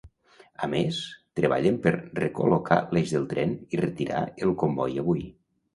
A 0.67 0.69
més, 0.71 1.01
treballen 1.41 1.77
per 1.85 1.93
recol·locar 2.23 2.81
l’eix 2.97 3.17
del 3.19 3.31
tren 3.35 3.57
i 3.77 3.85
retirar 3.87 4.27
el 4.47 4.61
comboi 4.65 5.03
avui. 5.07 5.29